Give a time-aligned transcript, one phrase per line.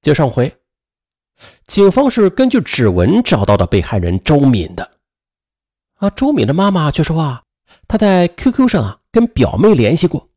[0.00, 0.56] 接上回，
[1.66, 4.90] 警方是根据指纹找到的被害人周敏的。
[5.94, 7.42] 啊，周敏的妈妈却说啊，
[7.88, 10.28] 她在 QQ 上啊跟表妹联系过，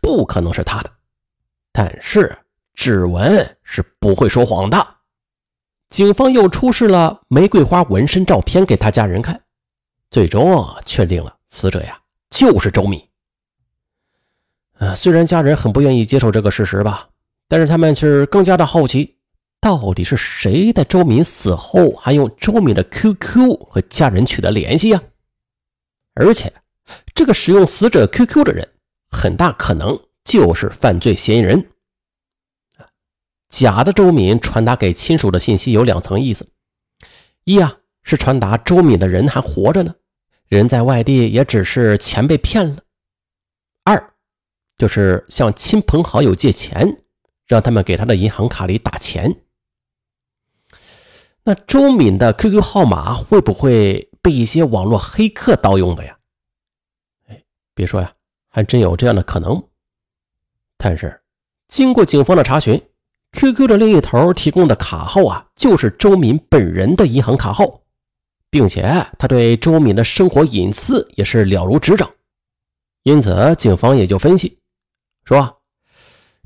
[0.00, 0.90] 不可能是她的。
[1.72, 2.38] 但是
[2.72, 4.96] 指纹是不会说谎的。
[5.90, 9.40] 警方又出示了玫瑰花纹身照片给他家人看，
[10.10, 12.00] 最终啊确定了死者呀
[12.30, 13.06] 就是周敏。
[14.78, 17.08] 呃，虽然家人很不愿意接受这个事实吧，
[17.48, 19.16] 但是他们是更加的好奇，
[19.60, 25.02] 到底是谁在周敏死后还用周敏的 QQ 和家人取得联系呀？
[26.14, 26.52] 而且，
[27.14, 28.68] 这个使用死者 QQ 的人，
[29.10, 31.70] 很大可能就是犯罪嫌疑人。
[33.48, 36.48] 假的周敏传达给亲属的信息有两层意思：
[37.44, 39.94] 一啊，是传达周敏的人还活着呢，
[40.48, 42.78] 人在外地，也只是钱被骗了；
[43.84, 44.10] 二。
[44.76, 47.03] 就是向亲朋好友借钱，
[47.46, 49.42] 让他们给他的银行卡里打钱。
[51.44, 56.16] 那周敏的 QQ 号码会不会被一些网络黑客盗用的呀？
[57.28, 58.14] 哎，别说呀，
[58.48, 59.62] 还真有这样的可能。
[60.78, 61.22] 但是
[61.68, 62.80] 经过警方的查询
[63.32, 67.82] ，QQ 的另一头提供的卡号啊，就是周敏本人的银行卡号，
[68.48, 68.82] 并且
[69.18, 72.10] 他对周敏的生活隐私也是了如指掌。
[73.02, 74.60] 因此，警方也就分析。
[75.24, 75.60] 说，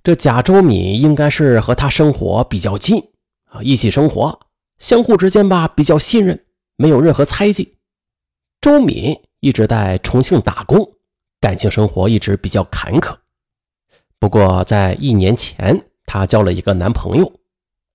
[0.02, 3.02] 这贾周敏应该是和他生活比较近
[3.50, 4.40] 啊，一起生活，
[4.78, 6.44] 相互之间吧比较信任，
[6.76, 7.76] 没有任何猜忌。
[8.60, 10.94] 周敏一直在重庆打工，
[11.40, 13.16] 感情生活一直比较坎坷。
[14.18, 17.30] 不过在一年前，她交了一个男朋友，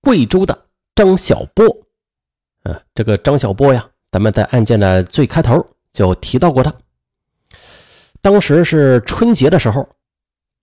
[0.00, 1.66] 贵州的张小波。
[2.64, 6.72] 嗯，这个张小波呀，咱们在案件的最开头就提到过他。
[8.20, 9.88] 当时是春节的时候。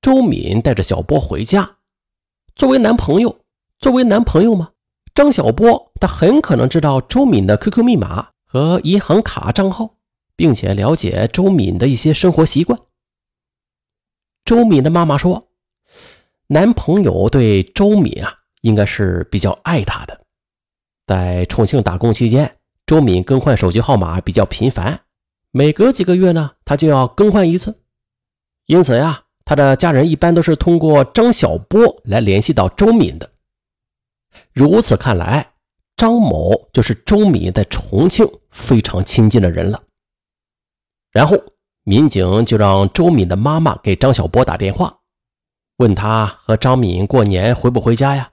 [0.01, 1.77] 周敏带着小波回家，
[2.55, 3.41] 作为男朋友，
[3.77, 4.71] 作为男朋友嘛，
[5.13, 9.97] 张小波他很可能知道周敏的 QQ 密码和银行卡账号，
[10.35, 12.79] 并且了解周敏的一些生活习惯。
[14.43, 15.49] 周敏的妈妈说，
[16.47, 20.25] 男朋友对周敏啊，应该是比较爱她的。
[21.05, 25.01] 在重庆打工期间，周敏更换手机号码比较频繁，
[25.51, 27.83] 每隔几个月呢，他就要更换一次，
[28.65, 29.25] 因此呀。
[29.51, 33.29] 他的家人一般都是通过张小波来联系到周敏的。
[34.53, 35.45] 如此看来，
[35.97, 39.83] 张某就是周敏在重庆非常亲近的人了。
[41.11, 41.35] 然后，
[41.83, 44.97] 民警就让周敏的妈妈给张小波打电话，
[45.79, 48.31] 问他和张敏过年回不回家呀？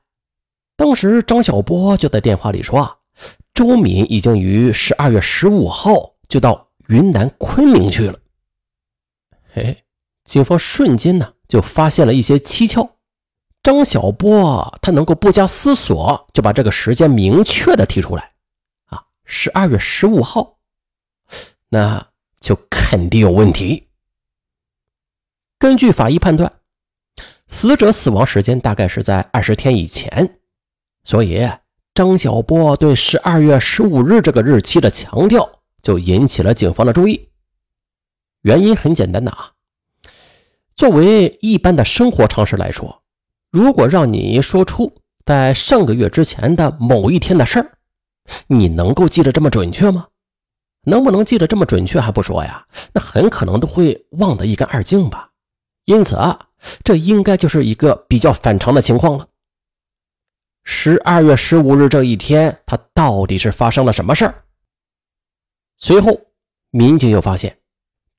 [0.76, 2.96] 当时张小波就在电话里说：“啊
[3.52, 8.16] 周敏已经于十二月十五号就到云南昆明去了。”
[9.52, 9.76] 嘿。
[10.28, 12.96] 警方瞬间呢就发现了一些蹊跷，
[13.62, 18.30] 张小波他能够不加思索就把这个时间明确的提出来，
[18.84, 20.58] 啊，十二月十五号，
[21.70, 22.08] 那
[22.40, 23.88] 就肯定有问题。
[25.58, 26.60] 根据法医判断，
[27.48, 30.38] 死者死亡时间大概是在二十天以前，
[31.04, 31.48] 所以
[31.94, 35.50] 张小波对十二月十五日这个日期的强调
[35.80, 37.30] 就引起了警方的注意。
[38.42, 39.54] 原因很简单的啊。
[40.78, 43.02] 作为一般的生活常识来说，
[43.50, 44.92] 如果让你说出
[45.26, 47.78] 在上个月之前的某一天的事儿，
[48.46, 50.06] 你能够记得这么准确吗？
[50.82, 55.32] 能不能记得这么准确还不说呀，那很可能都会忘得一干二净吧。
[55.84, 56.38] 因此啊，
[56.84, 59.26] 这应该就是一个比较反常的情况了。
[60.62, 64.44] 十二月十五日这一天，他到底是发生了什么事儿？
[65.76, 66.20] 随后，
[66.70, 67.58] 民警又发现。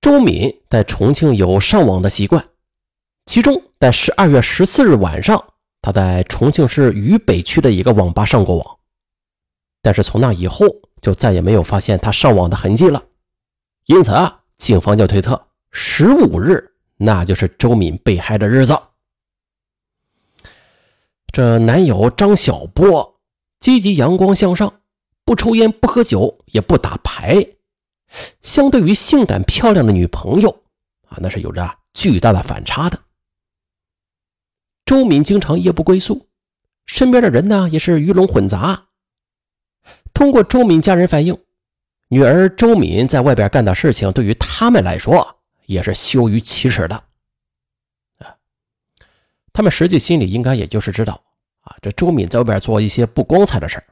[0.02, 2.49] 周敏在重庆有上网的习惯，
[3.30, 5.54] 其中在十二月十四日晚上，
[5.84, 8.80] 他在重庆市渝北区的一个网吧上过网，
[9.84, 10.66] 但是从那以后
[11.00, 13.04] 就再也没有发现他上网的痕迹了。
[13.86, 15.40] 因此啊，警方就推测
[15.72, 18.76] 十五日那就是周敏被害的日子。
[21.32, 23.20] 这男友张小波
[23.60, 24.82] 积极阳光向上，
[25.24, 27.46] 不抽烟不喝酒也不打牌。
[28.42, 30.50] 相对于性感漂亮的女朋友
[31.10, 33.00] 啊，那是有着巨大的反差的。
[34.90, 36.26] 周敏经常夜不归宿，
[36.88, 38.88] 身边的人呢也是鱼龙混杂。
[40.16, 41.38] 通过周敏家人反映，
[42.08, 45.36] 女儿周敏在外边干的事情，对于他们来说
[45.68, 46.96] 也是羞于启齿的。
[48.18, 48.34] 啊，
[49.54, 51.22] 他们实际心里应该也就是知道
[51.62, 53.84] 啊，这周敏在外边做一些不光彩的事。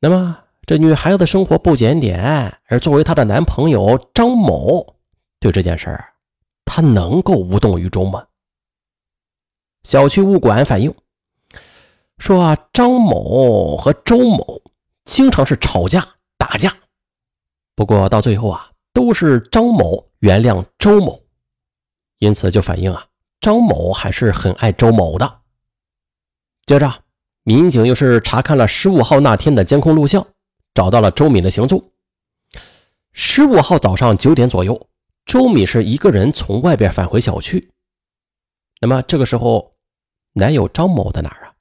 [0.00, 0.38] 那么。
[0.66, 4.96] 这女孩子生活不检点，而作为她的男朋友张某，
[5.40, 6.12] 对这件事儿，
[6.66, 8.26] 他能够无动于衷吗？
[9.88, 10.94] 小区物管反映，
[12.18, 14.60] 说啊，张某和周某
[15.06, 16.06] 经常是吵架
[16.36, 16.76] 打架，
[17.74, 21.22] 不过到最后啊，都是张某原谅周某，
[22.18, 23.06] 因此就反映啊，
[23.40, 25.40] 张某还是很爱周某的。
[26.66, 27.02] 接着，
[27.44, 30.26] 民警又是查看了十五号那天的监控录像，
[30.74, 31.82] 找到了周敏的行踪。
[33.14, 34.86] 十五号早上九点左右，
[35.24, 37.70] 周敏是一个人从外边返回小区。
[38.82, 39.77] 那么这个时候，
[40.38, 41.52] 男友张某在哪儿啊？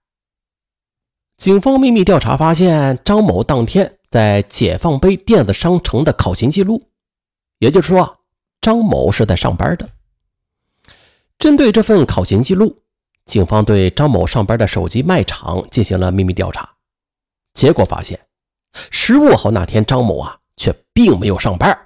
[1.36, 6.82] 警方秘密调查发现，张某当天在解放碑电子商城的考勤记录，
[7.60, 8.20] 也就是说，
[8.62, 9.90] 张某是在上班的。
[11.38, 12.82] 针对这份考勤记录，
[13.26, 16.68] 警方对张某上班的手机卖场进行了秘密调查，
[17.54, 18.20] 结果发现，
[18.74, 21.78] 十五号那天张某啊却并没有上班，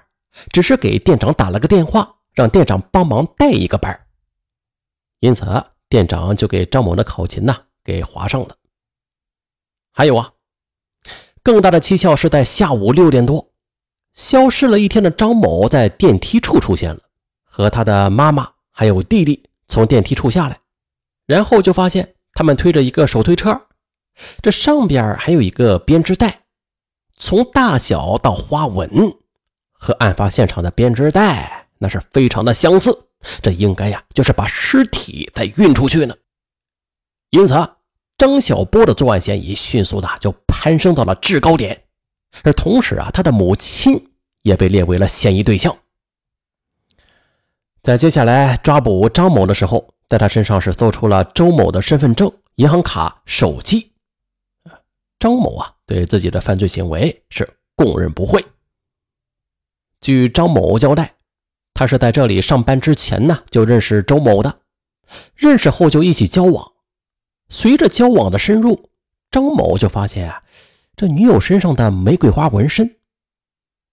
[0.50, 3.98] 只是给店长打了个电话，让店长帮忙带一个班。
[5.20, 5.44] 因此，
[5.92, 7.54] 店长就给张某的考勤呢
[7.84, 8.56] 给划上了。
[9.92, 10.32] 还有啊，
[11.42, 13.52] 更大的蹊跷是在下午六点多，
[14.14, 17.00] 消失了一天的张某在电梯处出现了，
[17.44, 20.58] 和他的妈妈还有弟弟从电梯处下来，
[21.26, 23.60] 然后就发现他们推着一个手推车，
[24.40, 26.44] 这上边还有一个编织袋，
[27.18, 28.88] 从大小到花纹，
[29.72, 33.08] 和案发现场的编织袋那是非常的相似。
[33.42, 36.16] 这应该呀，就是把尸体再运出去呢。
[37.30, 37.54] 因此，
[38.16, 41.84] 张小波的作案嫌疑迅速的就攀升到了制高点，
[42.42, 44.10] 而同时啊，他的母亲
[44.42, 45.76] 也被列为了嫌疑对象。
[47.82, 53.92] 在接下来抓捕张某的时候，在他身上是搜出了周某的身份证、银行卡、手机。
[55.18, 58.44] 张某啊，对自己的犯罪行为是供认不讳。
[60.00, 61.14] 据张某交代。
[61.74, 64.60] 他是在这里上班之前呢，就认识周某的，
[65.34, 66.72] 认识后就一起交往。
[67.48, 68.90] 随着交往的深入，
[69.30, 70.42] 张某就发现啊，
[70.96, 72.96] 这女友身上的玫瑰花纹身，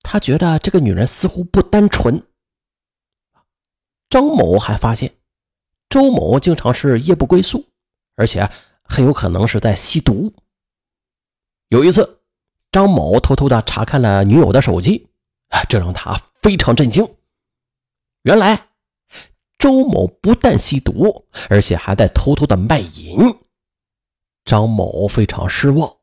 [0.01, 2.23] 他觉得这个女人似乎不单纯。
[4.09, 5.13] 张某还发现，
[5.89, 7.65] 周某经常是夜不归宿，
[8.15, 8.49] 而且
[8.83, 10.33] 很有可能是在吸毒。
[11.69, 12.21] 有一次，
[12.71, 15.07] 张某偷偷的查看了女友的手机，
[15.49, 17.07] 啊，这让他非常震惊。
[18.23, 18.67] 原来，
[19.57, 23.17] 周某不但吸毒，而且还在偷偷的卖淫。
[24.45, 25.97] 张某非常失望，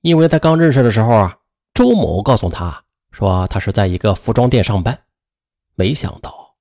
[0.00, 1.38] 因为在刚认识的时候啊，
[1.72, 5.04] 周某告诉他说他是在一个服装店上班。
[5.76, 6.56] 没想到，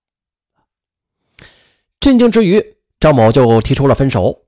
[1.99, 4.43] 震惊之余，张某就提出了分手。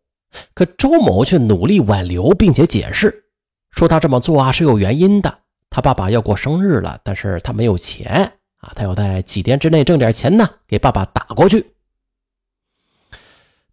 [0.53, 3.25] 可周某却努力挽留，并且解释
[3.71, 5.39] 说他这么做啊是有原因的。
[5.71, 8.38] 他爸爸要过生日了，但是他没有钱。
[8.59, 11.73] 啊，他要在几天之内挣点钱呢，给爸爸打过去。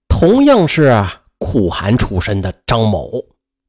[0.09, 1.05] 同样是
[1.39, 3.25] 苦寒出身的张某，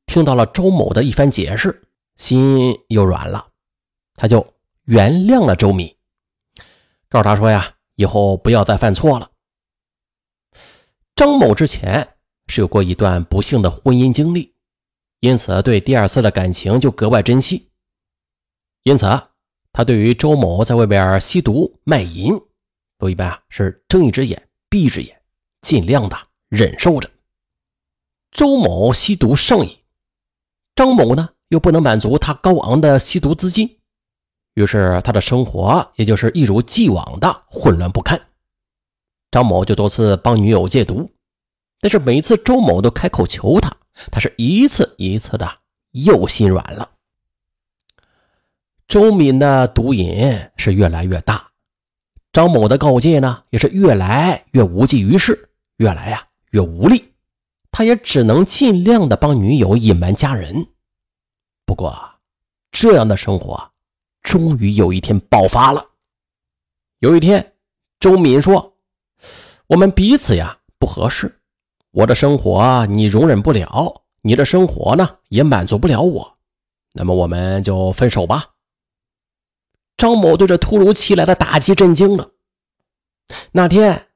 [0.05, 1.81] 听到了周某的一番解释，
[2.17, 3.47] 心又软了，
[4.15, 4.53] 他就
[4.85, 5.95] 原谅了周敏，
[7.09, 9.31] 告诉他说呀，以后不要再犯错了。
[11.15, 12.15] 张某之前
[12.45, 14.53] 是有过一段不幸的婚姻经历，
[15.19, 17.71] 因此对第二次的感情就格外珍惜，
[18.83, 19.07] 因此。
[19.77, 22.33] 他对于周某在外边吸毒卖淫，
[22.97, 25.21] 都一般啊是睁一只眼闭一只眼，
[25.61, 26.17] 尽量的
[26.49, 27.07] 忍受着。
[28.31, 29.69] 周某吸毒上瘾，
[30.75, 33.77] 张某呢又不能满足他高昂的吸毒资金，
[34.55, 38.19] 于是他的生活也就是一如既往的混乱不堪。
[39.29, 41.07] 张某就多次帮女友戒毒，
[41.79, 43.77] 但是每次周某都开口求他，
[44.11, 45.47] 他是一次一次的
[45.91, 46.96] 又心软了。
[48.87, 51.45] 周敏的毒瘾是越来越大，
[52.31, 57.11] 张某的告诫呢也是越来越无济于事，越来呀越无力，
[57.69, 60.65] 他也只能尽量的帮女友隐瞒家人。
[61.65, 61.99] 不过，
[62.71, 63.71] 这样的生活
[64.21, 65.85] 终于有一天爆发了。
[66.99, 67.55] 有一天，
[67.99, 68.73] 周敏说
[69.67, 71.41] ：“我们彼此呀不合适，
[71.91, 76.37] 我的生活你容忍不了，你的生活呢也满足不了我，
[76.93, 78.51] 那么我们就分手吧。”
[79.97, 82.31] 张某对这突如其来的打击震惊了。
[83.51, 84.07] 那天，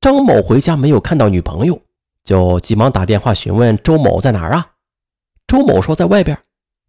[0.00, 1.80] 张某回家没有看到女朋友，
[2.24, 4.72] 就急忙打电话询问周某在哪儿啊？
[5.46, 6.38] 周某说在外边，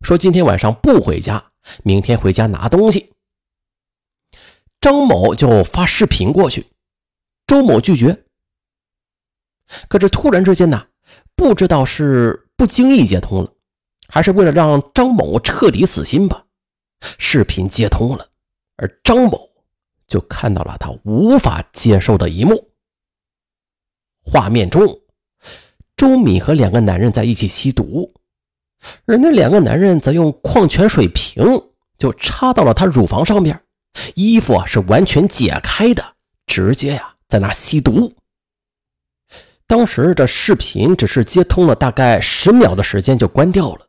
[0.01, 1.51] 说今天晚上不回家，
[1.83, 3.13] 明天回家拿东西。
[4.81, 6.65] 张某就发视频过去，
[7.45, 8.25] 周某拒绝。
[9.87, 10.87] 可是突然之间呢，
[11.35, 13.53] 不知道是不经意接通了，
[14.07, 16.45] 还是为了让张某彻底死心吧，
[17.19, 18.28] 视频接通了。
[18.81, 19.49] 而张某
[20.07, 22.71] 就看到了他无法接受的一幕。
[24.23, 25.01] 画面中，
[25.97, 28.09] 周敏和两个男人在一起吸毒，
[29.05, 31.43] 而那两个男人则用矿泉水瓶
[31.97, 33.61] 就插到了她乳房上边，
[34.15, 36.15] 衣服是完全解开的，
[36.47, 38.15] 直接呀在那吸毒。
[39.67, 43.85] 当时这视频只是接通了大概十秒的时间就关掉了，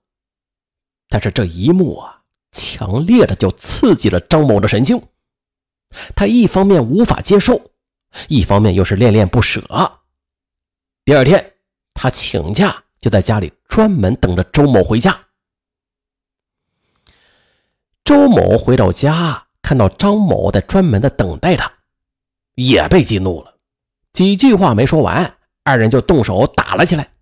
[1.08, 2.19] 但是这一幕啊，
[2.52, 5.02] 强烈的就刺激了张某的神经，
[6.14, 7.60] 他一方面无法接受，
[8.28, 9.62] 一方面又是恋恋不舍。
[11.04, 11.54] 第二天，
[11.94, 15.18] 他请假就在家里专门等着周某回家。
[18.04, 21.72] 周某回到家，看到张某在专门的等待他，
[22.54, 23.54] 也被激怒了，
[24.12, 25.36] 几句话没说完。
[25.62, 27.12] 二人就动手打了起来。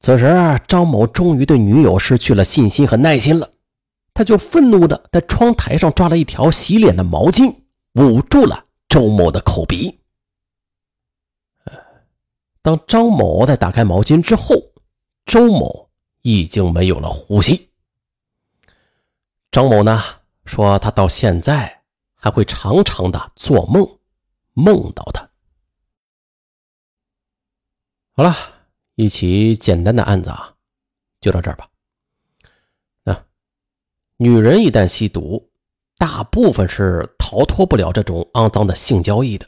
[0.00, 3.50] 此时，张某终于对女友失去了信心和耐心了，
[4.16, 7.54] 他就愤怒的在窗台上抓了一条洗脸的毛巾，
[7.96, 10.00] 捂住了周某的口鼻。
[12.62, 14.56] 当张某在打开毛巾之后，
[15.26, 15.90] 周某
[16.22, 17.70] 已经没有了呼吸。
[19.52, 20.02] 张某呢
[20.46, 21.82] 说，他到现在
[22.14, 23.86] 还会常常的做梦，
[24.54, 25.28] 梦到他。
[28.12, 28.34] 好了，
[28.94, 30.54] 一起简单的案子啊，
[31.20, 31.68] 就到这儿吧。
[34.18, 35.50] 女人一旦吸毒，
[35.98, 39.46] 大部分是逃脱不了这种肮脏的性交易的。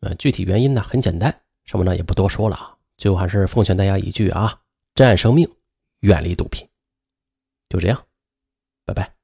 [0.00, 2.76] 呃，具体原因呢，很简单，什么呢也不多说了啊。
[2.96, 4.60] 最后还是奉劝大家一句啊：
[4.94, 5.48] 珍爱生命，
[6.00, 6.66] 远离毒品。
[7.68, 8.06] 就这样，
[8.84, 9.19] 拜拜。